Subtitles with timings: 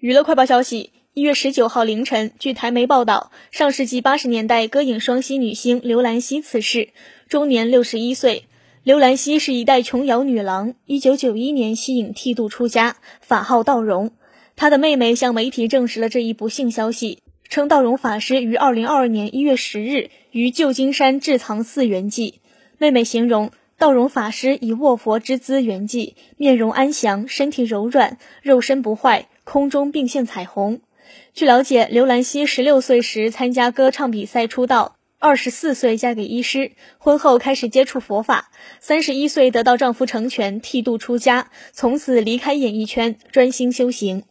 [0.00, 6.88] 娱乐快报消息：一月十九号凌晨，据台媒报道，上世纪八十年代歌影双栖女星刘兰希辞世，
[7.28, 8.46] 终年六十一岁。
[8.82, 14.12] 刘兰希是一代琼瑶女郎，一九九一年息影剃度出家，法号道荣。
[14.56, 17.18] 她的妹妹向媒体证实了这一不幸消息，
[17.50, 22.36] 称道荣法师于二零二二年一月十日于旧金山智藏寺圆寂。
[22.78, 23.50] 妹妹形容。
[23.76, 30.80] 道荣法师以卧佛之姿圆寂，面容安详，身体柔软，肉身不坏，空中并线彩虹。
[31.34, 44.24] 据了解，刘兰希十六岁时参加歌唱比赛出道，二十四岁嫁给医师，婚后开始接触佛法，三十一岁得到丈夫成全，剃度出家，从此离开演艺圈，专心修行。